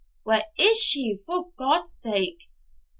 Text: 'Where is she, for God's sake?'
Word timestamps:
'Where 0.23 0.45
is 0.57 0.79
she, 0.81 1.19
for 1.27 1.51
God's 1.59 1.93
sake?' 1.93 2.49